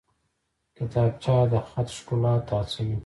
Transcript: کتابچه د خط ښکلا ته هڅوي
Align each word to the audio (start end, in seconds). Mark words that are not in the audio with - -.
کتابچه 0.77 1.35
د 1.51 1.53
خط 1.67 1.87
ښکلا 1.97 2.33
ته 2.47 2.53
هڅوي 2.61 2.97